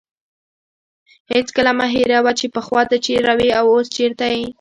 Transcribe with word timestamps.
هېڅکله 1.33 1.71
مه 1.77 1.87
هېروه 1.93 2.31
چې 2.39 2.45
پخوا 2.55 2.81
ته 2.89 2.95
چیرته 3.05 3.31
وې 3.37 3.49
او 3.59 3.65
اوس 3.73 3.87
چیرته 3.95 4.25
یې. 4.33 4.43